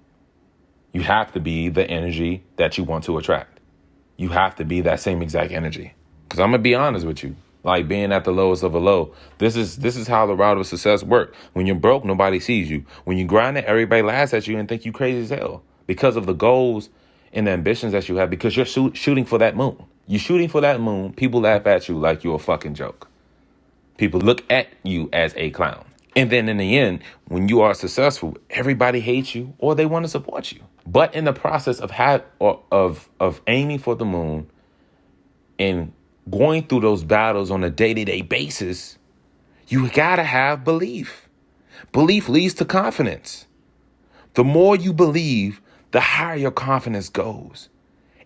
You 0.94 1.02
have 1.02 1.34
to 1.34 1.40
be 1.40 1.68
the 1.68 1.90
energy 1.90 2.44
that 2.56 2.78
you 2.78 2.84
want 2.84 3.04
to 3.06 3.18
attract 3.18 3.59
you 4.20 4.30
have 4.30 4.54
to 4.58 4.66
be 4.66 4.82
that 4.82 5.00
same 5.00 5.22
exact 5.22 5.54
energy. 5.54 5.94
Because 6.28 6.42
I'm 6.42 6.50
gonna 6.50 6.60
be 6.60 6.76
honest 6.76 7.08
with 7.08 7.24
you, 7.24 7.38
like 7.64 7.88
being 7.88 8.12
at 8.12 8.26
the 8.26 8.32
lowest 8.32 8.64
of 8.64 8.76
a 8.76 8.78
low. 8.78 9.16
This 9.38 9.56
is 9.56 9.78
this 9.78 9.96
is 9.96 10.08
how 10.08 10.26
the 10.28 10.36
route 10.36 10.58
of 10.58 10.68
success 10.68 11.04
works. 11.04 11.38
When 11.54 11.66
you're 11.66 11.78
broke, 11.78 12.04
nobody 12.04 12.42
sees 12.42 12.70
you. 12.70 12.86
When 13.06 13.18
you 13.18 13.26
grind 13.26 13.58
it, 13.58 13.64
everybody 13.64 14.02
laughs 14.02 14.34
at 14.34 14.46
you 14.46 14.58
and 14.58 14.68
think 14.68 14.84
you 14.84 14.92
crazy 14.92 15.22
as 15.22 15.40
hell 15.40 15.64
because 15.88 16.18
of 16.18 16.26
the 16.26 16.34
goals 16.34 16.90
and 17.32 17.48
the 17.48 17.52
ambitions 17.52 17.94
that 17.94 18.10
you 18.10 18.18
have. 18.18 18.30
Because 18.30 18.58
you're 18.58 18.66
shoot, 18.66 18.98
shooting 18.98 19.24
for 19.24 19.38
that 19.38 19.56
moon. 19.56 19.82
You're 20.06 20.20
shooting 20.20 20.50
for 20.50 20.60
that 20.62 20.82
moon. 20.82 21.14
People 21.14 21.40
laugh 21.40 21.66
at 21.66 21.88
you 21.88 21.98
like 21.98 22.24
you're 22.26 22.36
a 22.36 22.40
fucking 22.40 22.74
joke. 22.74 23.08
People 23.98 24.20
look 24.20 24.44
at 24.52 24.68
you 24.84 25.10
as 25.14 25.34
a 25.38 25.50
clown. 25.52 25.86
And 26.20 26.30
then 26.30 26.50
in 26.50 26.58
the 26.58 26.78
end, 26.78 27.00
when 27.30 27.48
you 27.48 27.62
are 27.62 27.74
successful, 27.74 28.36
everybody 28.50 29.00
hates 29.00 29.34
you 29.34 29.54
or 29.58 29.74
they 29.74 29.86
want 29.86 30.04
to 30.04 30.10
support 30.10 30.52
you. 30.52 30.60
But 30.86 31.16
in 31.16 31.24
the 31.24 31.32
process 31.32 31.80
of 31.80 31.92
of 32.42 33.10
of 33.22 33.42
aiming 33.48 33.80
for 33.80 33.96
the 33.96 34.04
moon 34.04 34.52
and 35.58 35.94
going 36.30 36.68
through 36.68 36.82
those 36.82 37.06
battles 37.06 37.50
on 37.50 37.64
a 37.64 37.70
day-to-day 37.70 38.24
basis, 38.24 38.98
you 39.70 39.88
gotta 39.92 40.26
have 40.26 40.66
belief. 40.66 41.30
Belief 41.94 42.28
leads 42.28 42.54
to 42.56 42.66
confidence. 42.66 43.48
The 44.34 44.44
more 44.44 44.76
you 44.76 44.92
believe, 44.92 45.62
the 45.92 46.02
higher 46.02 46.36
your 46.36 46.52
confidence 46.52 47.08
goes. 47.08 47.70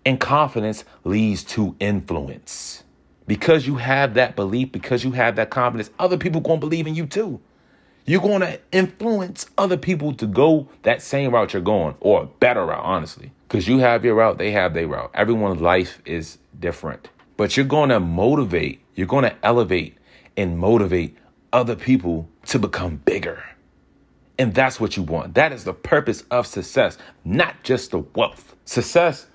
And 0.03 0.19
confidence 0.19 0.83
leads 1.03 1.43
to 1.43 1.75
influence. 1.79 2.85
Because 3.27 3.67
you 3.67 3.75
have 3.75 4.15
that 4.15 4.35
belief, 4.35 4.71
because 4.71 5.03
you 5.03 5.11
have 5.11 5.35
that 5.35 5.51
confidence, 5.51 5.91
other 5.99 6.17
people 6.17 6.41
gonna 6.41 6.59
believe 6.59 6.87
in 6.87 6.95
you 6.95 7.05
too. 7.05 7.39
You're 8.05 8.21
going 8.21 8.41
to 8.41 8.59
influence 8.71 9.45
other 9.57 9.77
people 9.77 10.13
to 10.15 10.25
go 10.25 10.67
that 10.81 11.01
same 11.01 11.31
route 11.33 11.53
you're 11.53 11.61
going 11.61 11.95
or 11.99 12.23
a 12.23 12.25
better 12.25 12.65
route, 12.65 12.83
honestly. 12.83 13.31
Because 13.47 13.67
you 13.67 13.79
have 13.79 14.03
your 14.03 14.15
route, 14.15 14.37
they 14.37 14.51
have 14.51 14.73
their 14.73 14.87
route. 14.87 15.11
Everyone's 15.13 15.61
life 15.61 16.01
is 16.05 16.37
different. 16.59 17.09
But 17.37 17.55
you're 17.55 17.65
going 17.65 17.89
to 17.89 17.99
motivate, 17.99 18.81
you're 18.95 19.07
going 19.07 19.23
to 19.23 19.35
elevate 19.45 19.97
and 20.35 20.57
motivate 20.57 21.17
other 21.53 21.75
people 21.75 22.27
to 22.47 22.59
become 22.59 22.97
bigger. 22.97 23.43
And 24.37 24.53
that's 24.53 24.79
what 24.79 24.97
you 24.97 25.03
want. 25.03 25.35
That 25.35 25.51
is 25.51 25.63
the 25.63 25.73
purpose 25.73 26.23
of 26.31 26.47
success, 26.47 26.97
not 27.23 27.63
just 27.63 27.91
the 27.91 27.99
wealth. 27.99 28.55
Success 28.65 29.27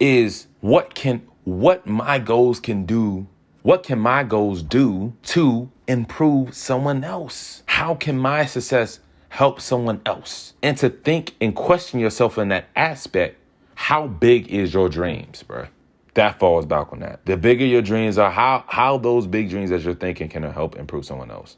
is 0.00 0.48
what 0.60 0.94
can 0.94 1.26
what 1.44 1.86
my 1.86 2.18
goals 2.18 2.60
can 2.60 2.84
do. 2.84 3.26
What 3.62 3.84
can 3.84 4.00
my 4.00 4.24
goals 4.24 4.60
do 4.60 5.12
to 5.22 5.70
improve 5.86 6.52
someone 6.52 7.04
else? 7.04 7.62
How 7.66 7.94
can 7.94 8.18
my 8.18 8.44
success 8.44 8.98
help 9.28 9.60
someone 9.60 10.00
else? 10.04 10.54
And 10.64 10.76
to 10.78 10.90
think 10.90 11.36
and 11.40 11.54
question 11.54 12.00
yourself 12.00 12.38
in 12.38 12.48
that 12.48 12.66
aspect, 12.74 13.38
how 13.76 14.08
big 14.08 14.48
is 14.48 14.74
your 14.74 14.88
dreams, 14.88 15.44
bro? 15.44 15.68
That 16.14 16.40
falls 16.40 16.66
back 16.66 16.92
on 16.92 17.00
that. 17.00 17.24
The 17.24 17.36
bigger 17.36 17.64
your 17.64 17.82
dreams 17.82 18.18
are, 18.18 18.32
how 18.32 18.64
how 18.66 18.98
those 18.98 19.28
big 19.28 19.48
dreams 19.48 19.70
that 19.70 19.82
you're 19.82 19.94
thinking 19.94 20.28
can 20.28 20.42
help 20.42 20.74
improve 20.74 21.04
someone 21.04 21.30
else. 21.30 21.56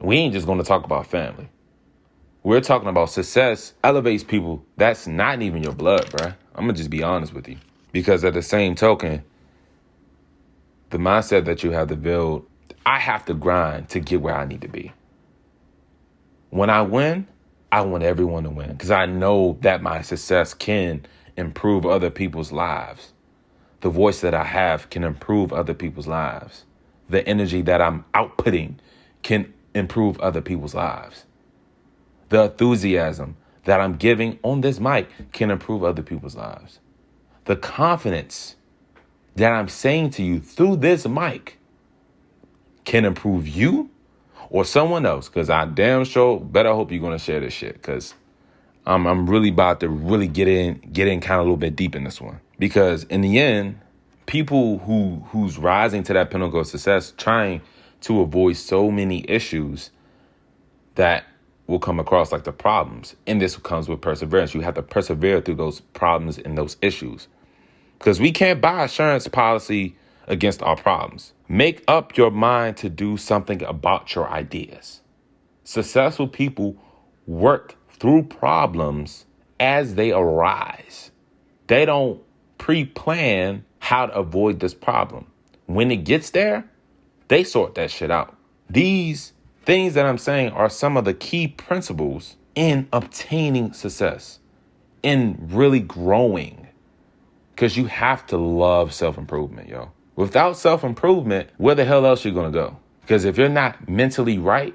We 0.00 0.16
ain't 0.16 0.32
just 0.32 0.46
gonna 0.46 0.64
talk 0.64 0.84
about 0.84 1.06
family. 1.06 1.50
We're 2.42 2.62
talking 2.62 2.88
about 2.88 3.10
success 3.10 3.74
elevates 3.84 4.24
people. 4.24 4.64
That's 4.78 5.06
not 5.06 5.42
even 5.42 5.62
your 5.62 5.74
blood, 5.74 6.06
bruh. 6.06 6.34
I'm 6.54 6.64
gonna 6.64 6.72
just 6.72 6.88
be 6.88 7.02
honest 7.02 7.34
with 7.34 7.46
you. 7.46 7.58
Because 7.92 8.24
at 8.24 8.32
the 8.32 8.42
same 8.42 8.74
token, 8.74 9.22
the 10.90 10.98
mindset 10.98 11.44
that 11.46 11.62
you 11.62 11.70
have 11.72 11.88
to 11.88 11.96
build, 11.96 12.46
I 12.84 12.98
have 12.98 13.24
to 13.26 13.34
grind 13.34 13.88
to 13.90 14.00
get 14.00 14.20
where 14.20 14.34
I 14.34 14.44
need 14.44 14.60
to 14.62 14.68
be. 14.68 14.92
When 16.50 16.70
I 16.70 16.82
win, 16.82 17.26
I 17.72 17.82
want 17.82 18.02
everyone 18.02 18.44
to 18.44 18.50
win 18.50 18.72
because 18.72 18.90
I 18.90 19.06
know 19.06 19.58
that 19.62 19.82
my 19.82 20.02
success 20.02 20.54
can 20.54 21.06
improve 21.36 21.86
other 21.86 22.10
people's 22.10 22.52
lives. 22.52 23.12
The 23.80 23.90
voice 23.90 24.20
that 24.20 24.34
I 24.34 24.44
have 24.44 24.90
can 24.90 25.04
improve 25.04 25.52
other 25.52 25.74
people's 25.74 26.06
lives. 26.06 26.64
The 27.08 27.26
energy 27.26 27.62
that 27.62 27.80
I'm 27.80 28.04
outputting 28.12 28.74
can 29.22 29.52
improve 29.74 30.18
other 30.20 30.40
people's 30.40 30.74
lives 30.74 31.24
the 32.30 32.44
enthusiasm 32.44 33.36
that 33.64 33.80
I'm 33.80 33.96
giving 33.96 34.38
on 34.42 34.62
this 34.62 34.80
mic 34.80 35.08
can 35.32 35.50
improve 35.50 35.84
other 35.84 36.02
people's 36.02 36.34
lives. 36.34 36.78
The 37.44 37.56
confidence 37.56 38.56
that 39.36 39.52
I'm 39.52 39.68
saying 39.68 40.10
to 40.10 40.22
you 40.22 40.40
through 40.40 40.76
this 40.76 41.06
mic 41.06 41.58
can 42.84 43.04
improve 43.04 43.46
you 43.48 43.90
or 44.48 44.64
someone 44.64 45.06
else. 45.06 45.28
Cause 45.28 45.50
I 45.50 45.64
damn 45.64 46.04
sure 46.04 46.40
better 46.40 46.72
hope 46.72 46.90
you're 46.90 47.00
gonna 47.00 47.18
share 47.18 47.40
this 47.40 47.52
shit. 47.54 47.82
Cause 47.82 48.14
I'm 48.86 49.06
I'm 49.06 49.28
really 49.28 49.50
about 49.50 49.80
to 49.80 49.88
really 49.88 50.28
get 50.28 50.48
in 50.48 50.78
get 50.92 51.08
in 51.08 51.20
kind 51.20 51.40
of 51.40 51.40
a 51.40 51.44
little 51.44 51.56
bit 51.56 51.76
deep 51.76 51.94
in 51.94 52.04
this 52.04 52.20
one. 52.20 52.40
Because 52.58 53.04
in 53.04 53.20
the 53.20 53.38
end, 53.38 53.78
people 54.26 54.78
who 54.78 55.24
who's 55.28 55.58
rising 55.58 56.02
to 56.04 56.12
that 56.12 56.30
pinnacle 56.30 56.60
of 56.60 56.66
success 56.66 57.12
trying 57.16 57.60
to 58.02 58.20
avoid 58.20 58.56
so 58.56 58.90
many 58.90 59.24
issues 59.28 59.90
that 60.94 61.24
will 61.66 61.78
come 61.78 62.00
across 62.00 62.32
like 62.32 62.44
the 62.44 62.52
problems. 62.52 63.14
And 63.26 63.40
this 63.40 63.56
comes 63.56 63.88
with 63.88 64.00
perseverance. 64.00 64.54
You 64.54 64.60
have 64.62 64.74
to 64.74 64.82
persevere 64.82 65.40
through 65.40 65.54
those 65.54 65.80
problems 65.80 66.38
and 66.38 66.58
those 66.58 66.76
issues. 66.82 67.28
Because 68.00 68.18
we 68.18 68.32
can't 68.32 68.62
buy 68.62 68.84
insurance 68.84 69.28
policy 69.28 69.94
against 70.26 70.62
our 70.62 70.74
problems. 70.74 71.34
Make 71.48 71.84
up 71.86 72.16
your 72.16 72.30
mind 72.30 72.78
to 72.78 72.88
do 72.88 73.18
something 73.18 73.62
about 73.62 74.14
your 74.14 74.26
ideas. 74.30 75.02
Successful 75.64 76.26
people 76.26 76.76
work 77.26 77.76
through 77.90 78.22
problems 78.22 79.26
as 79.60 79.96
they 79.96 80.12
arise. 80.12 81.10
They 81.66 81.84
don't 81.84 82.22
pre 82.56 82.86
plan 82.86 83.66
how 83.80 84.06
to 84.06 84.14
avoid 84.14 84.60
this 84.60 84.72
problem. 84.72 85.26
When 85.66 85.90
it 85.90 85.98
gets 85.98 86.30
there, 86.30 86.64
they 87.28 87.44
sort 87.44 87.74
that 87.74 87.90
shit 87.90 88.10
out. 88.10 88.34
These 88.70 89.34
things 89.66 89.92
that 89.92 90.06
I'm 90.06 90.16
saying 90.16 90.52
are 90.52 90.70
some 90.70 90.96
of 90.96 91.04
the 91.04 91.12
key 91.12 91.48
principles 91.48 92.36
in 92.54 92.88
obtaining 92.94 93.74
success, 93.74 94.38
in 95.02 95.36
really 95.50 95.80
growing. 95.80 96.68
Because 97.60 97.76
you 97.76 97.84
have 97.84 98.26
to 98.28 98.38
love 98.38 98.94
self 98.94 99.18
improvement, 99.18 99.68
yo. 99.68 99.92
Without 100.16 100.56
self 100.56 100.82
improvement, 100.82 101.50
where 101.58 101.74
the 101.74 101.84
hell 101.84 102.06
else 102.06 102.24
you 102.24 102.32
gonna 102.32 102.50
go? 102.50 102.78
Because 103.02 103.26
if 103.26 103.36
you're 103.36 103.50
not 103.50 103.86
mentally 103.86 104.38
right, 104.38 104.74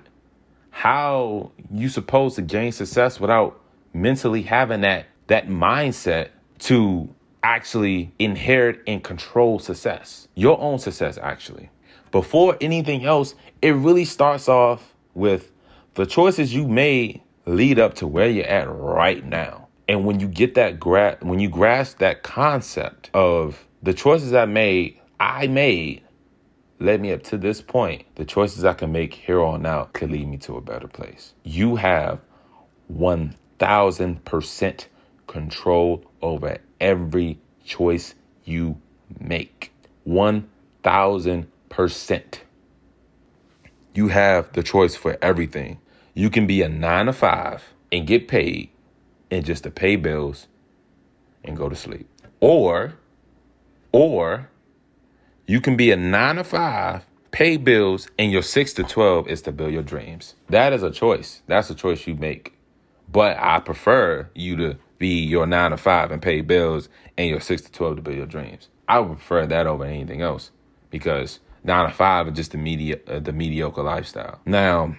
how 0.70 1.50
you 1.72 1.90
supposed 1.90 2.36
to 2.36 2.44
gain 2.44 2.72
success 2.72 3.20
without 3.20 3.60
mentally 3.92 4.44
having 4.44 4.82
that 4.82 5.08
that 5.26 5.48
mindset 5.48 6.30
to 6.60 7.10
actually 7.42 8.14
inherit 8.20 8.84
and 8.86 9.04
control 9.04 9.58
success, 9.58 10.28
your 10.36 10.62
own 10.62 10.78
success, 10.78 11.18
actually 11.18 11.72
before 12.12 12.56
anything 12.62 13.04
else, 13.04 13.34
it 13.64 13.72
really 13.72 14.06
starts 14.06 14.48
off 14.48 14.94
with 15.16 15.52
the 15.96 16.06
choices 16.06 16.54
you 16.54 16.68
made 16.68 17.24
lead 17.48 17.80
up 17.80 17.96
to 17.96 18.06
where 18.06 18.30
you're 18.30 18.46
at 18.46 18.70
right 18.70 19.26
now. 19.26 19.65
And 19.88 20.06
when 20.06 20.20
you 20.20 20.28
get 20.28 20.56
that 20.56 20.80
gra- 20.80 21.18
when 21.22 21.40
you 21.40 21.50
grasp 21.50 22.00
that 22.00 22.24
concept 22.24 23.10
of 23.14 23.68
the 23.84 23.94
choices 23.94 24.34
I 24.34 24.46
made, 24.46 25.00
I 25.20 25.48
made 25.48 26.02
led 26.80 27.02
me 27.02 27.12
up 27.14 27.24
to 27.24 27.38
this 27.38 27.62
point. 27.62 28.06
The 28.16 28.26
choices 28.26 28.66
I 28.66 28.74
can 28.74 28.92
make 28.92 29.14
here 29.14 29.42
on 29.42 29.66
out 29.66 29.94
could 29.94 30.12
lead 30.12 30.28
me 30.28 30.38
to 30.40 30.58
a 30.58 30.62
better 30.62 30.88
place. 30.88 31.34
You 31.44 31.78
have 31.78 32.20
1000% 32.94 34.86
control 35.28 36.04
over 36.22 36.58
every 36.80 37.40
choice 37.64 38.16
you 38.44 38.80
make. 39.20 39.72
1000 40.04 41.48
percent. 41.70 42.42
You 43.94 44.10
have 44.10 44.52
the 44.54 44.64
choice 44.64 44.96
for 44.96 45.18
everything. 45.22 45.80
You 46.14 46.30
can 46.30 46.48
be 46.48 46.62
a 46.62 46.70
nine 46.70 47.08
to 47.08 47.14
five 47.14 47.64
and 47.92 48.08
get 48.08 48.28
paid 48.28 48.70
and 49.32 49.46
just 49.46 49.64
to 49.64 49.72
pay 49.72 49.96
bills 49.96 50.48
and 51.44 51.58
go 51.58 51.70
to 51.70 51.76
sleep. 51.76 52.08
Or, 52.40 52.96
or 53.92 54.50
you 55.48 55.62
can 55.62 55.78
be 55.78 55.92
a 55.92 55.96
nine 55.96 56.36
to 56.36 56.44
five, 56.44 57.06
pay 57.32 57.58
bills, 57.58 58.08
and 58.18 58.32
your 58.32 58.42
six 58.42 58.74
to 58.74 58.84
12 58.84 59.28
is 59.28 59.42
to 59.44 59.52
build 59.52 59.74
your 59.74 59.84
dreams. 59.84 60.36
That 60.50 60.74
is 60.74 60.84
a 60.84 60.92
choice. 60.92 61.42
That's 61.48 61.70
a 61.70 61.76
choice 61.76 62.08
you 62.08 62.16
make. 62.16 62.54
But 63.12 63.38
I 63.40 63.60
prefer 63.60 64.30
you 64.34 64.56
to 64.58 64.78
be 64.98 65.20
your 65.24 65.46
nine 65.46 65.72
to 65.72 65.78
five 65.78 66.12
and 66.12 66.22
pay 66.22 66.42
bills 66.42 66.90
and 67.18 67.30
your 67.30 67.40
six 67.40 67.62
to 67.64 67.72
12 67.72 67.98
to 67.98 68.02
build 68.02 68.18
your 68.18 68.26
dreams. 68.26 68.70
I 68.88 69.00
would 69.00 69.18
prefer 69.18 69.46
that 69.48 69.68
over 69.68 69.84
anything 69.86 70.22
else 70.22 70.52
because 70.90 71.40
nine 71.64 71.88
to 71.88 71.94
five 71.94 72.28
is 72.28 72.34
just 72.34 72.52
the 72.52 72.58
media 72.58 73.00
uh, 73.08 73.20
the 73.20 73.32
mediocre 73.32 73.84
lifestyle. 73.84 74.40
Now, 74.46 74.96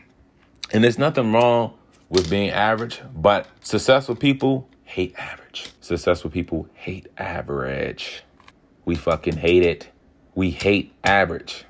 and 0.72 0.82
there's 0.82 0.98
nothing 0.98 1.32
wrong 1.32 1.75
with 2.08 2.30
being 2.30 2.50
average, 2.50 3.00
but 3.14 3.48
successful 3.60 4.14
people 4.16 4.68
hate 4.84 5.14
average. 5.18 5.70
Successful 5.80 6.30
people 6.30 6.68
hate 6.74 7.06
average. 7.18 8.22
We 8.84 8.94
fucking 8.94 9.38
hate 9.38 9.62
it. 9.62 9.90
We 10.34 10.50
hate 10.50 10.92
average 11.02 11.64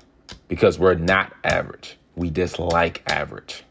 because 0.47 0.77
we're 0.77 0.95
not 0.95 1.33
average. 1.43 1.97
We 2.15 2.29
dislike 2.29 3.03
average. 3.07 3.63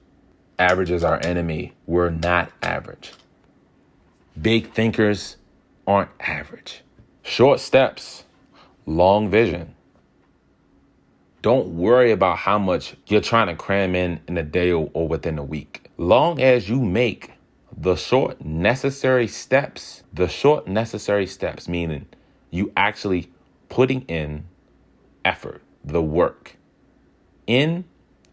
Average 0.59 0.91
is 0.91 1.05
our 1.05 1.25
enemy. 1.25 1.75
We're 1.87 2.11
not 2.11 2.51
average. 2.63 3.13
Big 4.41 4.73
thinkers 4.73 5.37
aren't 5.87 6.11
average. 6.21 6.83
Short 7.23 7.61
steps, 7.61 8.25
long 8.87 9.31
vision. 9.31 9.75
Don't 11.43 11.69
worry 11.77 12.11
about 12.11 12.39
how 12.39 12.59
much 12.59 12.97
you're 13.07 13.21
trying 13.21 13.47
to 13.49 13.55
cram 13.55 13.95
in 13.95 14.21
in 14.27 14.37
a 14.37 14.43
day 14.43 14.73
or, 14.73 15.09
within 15.09 15.39
a 15.39 15.45
week. 15.45 15.86
Long 15.99 16.41
as 16.41 16.69
you 16.69 16.81
make 16.81 17.33
the 17.75 17.97
short 17.97 18.45
necessary 18.45 19.27
steps, 19.27 20.03
the 20.13 20.29
short 20.29 20.69
necessary 20.69 21.27
steps, 21.27 21.69
meaning 21.69 22.07
you 22.51 22.73
actually 22.77 23.31
putting 23.69 24.03
in 24.03 24.45
effort, 25.25 25.63
the 25.85 26.03
work 26.03 26.57
in 27.47 27.85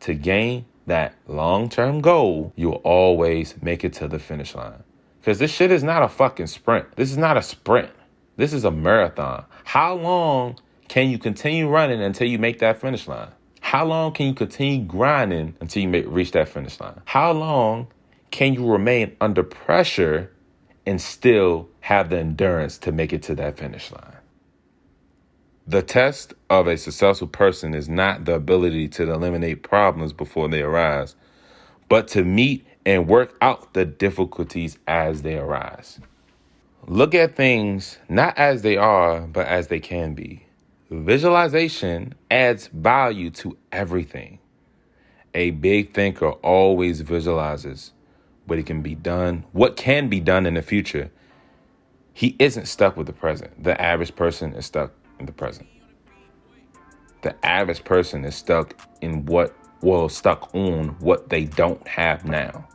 to 0.01 0.13
gain 0.13 0.65
that 0.87 1.15
long 1.27 1.69
term 1.69 2.01
goal, 2.01 2.51
you'll 2.55 2.81
always 2.83 3.55
make 3.61 3.83
it 3.83 3.93
to 3.93 4.07
the 4.07 4.19
finish 4.19 4.53
line. 4.55 4.83
Because 5.21 5.39
this 5.39 5.51
shit 5.51 5.71
is 5.71 5.83
not 5.83 6.03
a 6.03 6.09
fucking 6.09 6.47
sprint. 6.47 6.97
This 6.97 7.11
is 7.11 7.17
not 7.17 7.37
a 7.37 7.41
sprint. 7.41 7.91
This 8.35 8.51
is 8.51 8.65
a 8.65 8.71
marathon. 8.71 9.45
How 9.63 9.95
long 9.95 10.59
can 10.89 11.09
you 11.09 11.17
continue 11.17 11.69
running 11.69 12.01
until 12.01 12.27
you 12.27 12.37
make 12.37 12.59
that 12.59 12.81
finish 12.81 13.07
line? 13.07 13.29
How 13.73 13.85
long 13.85 14.11
can 14.11 14.27
you 14.27 14.35
continue 14.35 14.85
grinding 14.85 15.55
until 15.59 15.81
you 15.81 15.89
make, 15.89 16.05
reach 16.07 16.31
that 16.33 16.47
finish 16.47 16.79
line? 16.79 17.01
How 17.05 17.31
long 17.31 17.87
can 18.29 18.53
you 18.53 18.67
remain 18.71 19.17
under 19.19 19.41
pressure 19.41 20.31
and 20.85 21.01
still 21.01 21.69
have 21.79 22.11
the 22.11 22.19
endurance 22.19 22.77
to 22.79 22.91
make 22.91 23.13
it 23.13 23.23
to 23.23 23.35
that 23.35 23.57
finish 23.57 23.91
line? 23.91 24.17
The 25.65 25.81
test 25.81 26.35
of 26.51 26.67
a 26.67 26.77
successful 26.77 27.27
person 27.27 27.73
is 27.73 27.89
not 27.89 28.25
the 28.25 28.35
ability 28.35 28.89
to 28.89 29.11
eliminate 29.11 29.63
problems 29.63 30.13
before 30.13 30.49
they 30.49 30.61
arise, 30.61 31.15
but 31.89 32.07
to 32.09 32.23
meet 32.23 32.67
and 32.85 33.07
work 33.07 33.35
out 33.41 33.73
the 33.73 33.85
difficulties 33.85 34.77
as 34.87 35.23
they 35.23 35.35
arise. 35.35 35.99
look 36.85 37.15
at 37.15 37.35
things 37.35 37.97
not 38.07 38.37
as 38.37 38.61
they 38.61 38.77
are, 38.77 39.21
but 39.21 39.47
as 39.47 39.69
they 39.69 39.79
can 39.79 40.13
be. 40.13 40.42
Visualization 40.93 42.13
adds 42.29 42.67
value 42.67 43.31
to 43.31 43.57
everything. 43.71 44.37
A 45.33 45.49
big 45.49 45.91
thinker 45.91 46.29
always 46.29 47.01
visualizes 47.01 47.93
what 48.45 48.59
it 48.59 48.67
can 48.67 48.83
be 48.83 48.93
done, 48.93 49.43
what 49.53 49.75
can 49.75 50.07
be 50.07 50.19
done 50.19 50.45
in 50.45 50.53
the 50.53 50.61
future. 50.61 51.09
He 52.13 52.35
isn't 52.37 52.67
stuck 52.67 52.95
with 52.95 53.07
the 53.07 53.13
present. 53.13 53.63
The 53.63 53.81
average 53.81 54.15
person 54.15 54.53
is 54.53 54.67
stuck 54.67 54.91
in 55.19 55.25
the 55.25 55.31
present. 55.31 55.67
The 57.23 57.43
average 57.43 57.83
person 57.83 58.23
is 58.23 58.35
stuck 58.35 58.79
in 59.01 59.25
what, 59.25 59.55
well, 59.81 60.09
stuck 60.09 60.53
on 60.53 60.89
what 60.99 61.27
they 61.27 61.45
don't 61.45 61.87
have 61.87 62.23
now. 62.25 62.67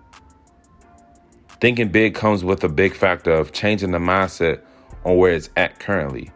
Thinking 1.61 1.91
big 1.91 2.17
comes 2.17 2.43
with 2.43 2.65
a 2.65 2.69
big 2.69 2.97
factor 2.97 3.31
of 3.31 3.53
changing 3.53 3.93
the 3.93 3.99
mindset 3.99 4.63
on 5.05 5.19
where 5.19 5.35
it's 5.35 5.51
at 5.57 5.79
currently. 5.79 6.33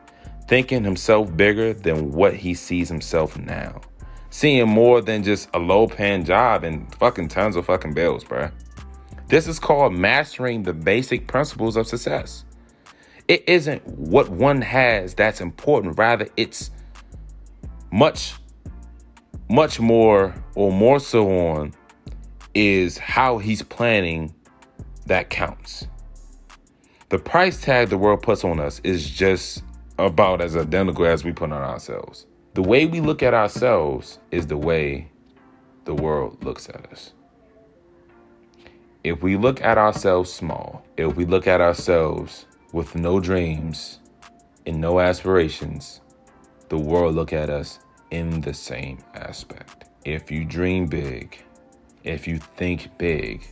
Thinking 0.52 0.84
himself 0.84 1.34
bigger 1.34 1.72
than 1.72 2.12
what 2.12 2.34
he 2.34 2.52
sees 2.52 2.86
himself 2.86 3.38
now. 3.38 3.80
Seeing 4.28 4.68
more 4.68 5.00
than 5.00 5.22
just 5.22 5.48
a 5.54 5.58
low 5.58 5.86
paying 5.86 6.26
job 6.26 6.62
and 6.62 6.94
fucking 6.96 7.28
tons 7.28 7.56
of 7.56 7.64
fucking 7.64 7.94
bills, 7.94 8.22
bruh. 8.22 8.52
This 9.28 9.48
is 9.48 9.58
called 9.58 9.94
mastering 9.94 10.62
the 10.62 10.74
basic 10.74 11.26
principles 11.26 11.74
of 11.78 11.86
success. 11.86 12.44
It 13.28 13.48
isn't 13.48 13.80
what 13.86 14.28
one 14.28 14.60
has 14.60 15.14
that's 15.14 15.40
important, 15.40 15.96
rather, 15.96 16.28
it's 16.36 16.70
much, 17.90 18.34
much 19.48 19.80
more 19.80 20.34
or 20.54 20.70
more 20.70 21.00
so 21.00 21.30
on 21.48 21.72
is 22.52 22.98
how 22.98 23.38
he's 23.38 23.62
planning 23.62 24.34
that 25.06 25.30
counts. 25.30 25.86
The 27.08 27.18
price 27.18 27.58
tag 27.58 27.88
the 27.88 27.96
world 27.96 28.20
puts 28.20 28.44
on 28.44 28.60
us 28.60 28.82
is 28.84 29.08
just 29.08 29.62
about 29.98 30.40
as 30.40 30.56
identical 30.56 31.06
as 31.06 31.24
we 31.24 31.32
put 31.32 31.52
on 31.52 31.62
ourselves. 31.62 32.26
The 32.54 32.62
way 32.62 32.86
we 32.86 33.00
look 33.00 33.22
at 33.22 33.34
ourselves 33.34 34.18
is 34.30 34.46
the 34.46 34.56
way 34.56 35.10
the 35.84 35.94
world 35.94 36.42
looks 36.44 36.68
at 36.68 36.90
us. 36.92 37.12
If 39.04 39.22
we 39.22 39.36
look 39.36 39.60
at 39.62 39.78
ourselves 39.78 40.32
small, 40.32 40.84
if 40.96 41.16
we 41.16 41.24
look 41.24 41.46
at 41.46 41.60
ourselves 41.60 42.46
with 42.72 42.94
no 42.94 43.20
dreams 43.20 43.98
and 44.66 44.80
no 44.80 45.00
aspirations, 45.00 46.00
the 46.68 46.78
world 46.78 47.14
look 47.14 47.32
at 47.32 47.50
us 47.50 47.80
in 48.10 48.40
the 48.42 48.54
same 48.54 48.98
aspect. 49.14 49.84
If 50.04 50.30
you 50.30 50.44
dream 50.44 50.86
big, 50.86 51.42
if 52.04 52.28
you 52.28 52.38
think 52.38 52.96
big, 52.98 53.46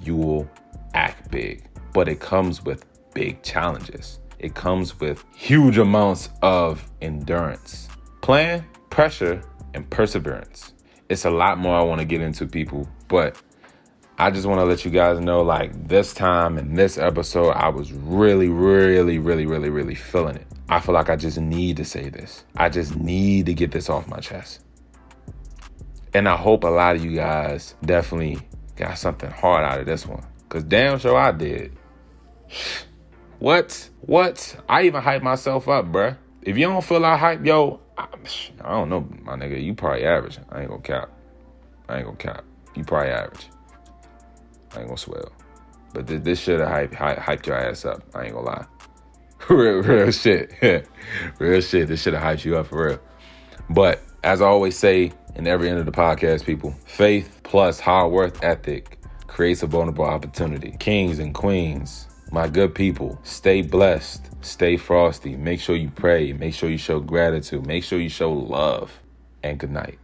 you 0.00 0.16
will 0.16 0.50
act 0.94 1.30
big, 1.30 1.64
but 1.92 2.08
it 2.08 2.20
comes 2.20 2.64
with 2.64 2.84
big 3.12 3.42
challenges. 3.42 4.20
It 4.46 4.54
comes 4.54 5.00
with 5.00 5.24
huge 5.34 5.76
amounts 5.76 6.28
of 6.40 6.88
endurance, 7.02 7.88
plan, 8.22 8.64
pressure, 8.90 9.42
and 9.74 9.90
perseverance. 9.90 10.72
It's 11.08 11.24
a 11.24 11.30
lot 11.30 11.58
more 11.58 11.76
I 11.76 11.82
want 11.82 11.98
to 11.98 12.04
get 12.04 12.20
into, 12.20 12.46
people, 12.46 12.88
but 13.08 13.42
I 14.18 14.30
just 14.30 14.46
want 14.46 14.60
to 14.60 14.64
let 14.64 14.84
you 14.84 14.92
guys 14.92 15.18
know 15.18 15.42
like 15.42 15.88
this 15.88 16.14
time 16.14 16.58
in 16.58 16.74
this 16.74 16.96
episode, 16.96 17.54
I 17.54 17.70
was 17.70 17.92
really, 17.92 18.48
really, 18.48 19.18
really, 19.18 19.46
really, 19.46 19.68
really 19.68 19.96
feeling 19.96 20.36
it. 20.36 20.46
I 20.68 20.78
feel 20.78 20.94
like 20.94 21.10
I 21.10 21.16
just 21.16 21.40
need 21.40 21.78
to 21.78 21.84
say 21.84 22.08
this. 22.08 22.44
I 22.56 22.68
just 22.68 22.94
need 22.94 23.46
to 23.46 23.52
get 23.52 23.72
this 23.72 23.90
off 23.90 24.06
my 24.06 24.20
chest. 24.20 24.60
And 26.14 26.28
I 26.28 26.36
hope 26.36 26.62
a 26.62 26.68
lot 26.68 26.94
of 26.94 27.04
you 27.04 27.16
guys 27.16 27.74
definitely 27.84 28.38
got 28.76 28.96
something 28.96 29.28
hard 29.28 29.64
out 29.64 29.80
of 29.80 29.86
this 29.86 30.06
one. 30.06 30.24
Cause 30.50 30.62
damn 30.62 31.00
sure 31.00 31.18
I 31.18 31.32
did. 31.32 31.72
What? 33.38 33.90
What? 34.00 34.56
I 34.68 34.82
even 34.82 35.02
hype 35.02 35.22
myself 35.22 35.68
up, 35.68 35.86
bruh. 35.86 36.16
If 36.42 36.56
you 36.56 36.66
don't 36.66 36.84
feel 36.84 37.00
like 37.00 37.18
hype, 37.18 37.44
yo, 37.44 37.80
I, 37.98 38.06
I 38.60 38.70
don't 38.70 38.88
know, 38.88 39.08
my 39.22 39.34
nigga. 39.34 39.62
You 39.62 39.74
probably 39.74 40.04
average. 40.04 40.38
I 40.50 40.60
ain't 40.60 40.70
gonna 40.70 40.82
cap. 40.82 41.10
I 41.88 41.98
ain't 41.98 42.04
gonna 42.06 42.16
cap. 42.16 42.44
You 42.74 42.84
probably 42.84 43.10
average. 43.10 43.48
I 44.74 44.80
ain't 44.80 44.88
gonna 44.88 44.98
swell. 44.98 45.32
But 45.92 46.06
this, 46.06 46.20
this 46.22 46.40
should 46.40 46.60
have 46.60 46.68
hype, 46.68 46.94
hype, 46.94 47.18
hyped 47.18 47.46
your 47.46 47.56
ass 47.56 47.84
up. 47.84 48.02
I 48.14 48.24
ain't 48.24 48.34
gonna 48.34 48.46
lie. 48.46 48.66
real, 49.48 49.82
real 49.82 50.10
shit. 50.10 50.52
real 51.38 51.60
shit. 51.60 51.88
This 51.88 52.02
should 52.02 52.14
have 52.14 52.22
hyped 52.22 52.44
you 52.44 52.56
up 52.56 52.66
for 52.66 52.86
real. 52.86 53.00
But 53.70 54.00
as 54.22 54.40
I 54.40 54.46
always 54.46 54.78
say 54.78 55.12
in 55.34 55.46
every 55.46 55.68
end 55.68 55.78
of 55.78 55.86
the 55.86 55.92
podcast, 55.92 56.44
people, 56.44 56.74
faith 56.84 57.40
plus 57.42 57.80
hard 57.80 58.12
work 58.12 58.42
ethic 58.42 58.98
creates 59.26 59.62
a 59.62 59.66
vulnerable 59.66 60.04
opportunity. 60.04 60.74
Kings 60.78 61.18
and 61.18 61.34
queens, 61.34 62.05
my 62.32 62.48
good 62.48 62.74
people, 62.74 63.18
stay 63.22 63.62
blessed, 63.62 64.30
stay 64.44 64.76
frosty. 64.76 65.36
Make 65.36 65.60
sure 65.60 65.76
you 65.76 65.90
pray, 65.90 66.32
make 66.32 66.54
sure 66.54 66.70
you 66.70 66.78
show 66.78 67.00
gratitude, 67.00 67.66
make 67.66 67.84
sure 67.84 68.00
you 68.00 68.08
show 68.08 68.32
love, 68.32 69.00
and 69.42 69.58
good 69.58 69.70
night. 69.70 69.98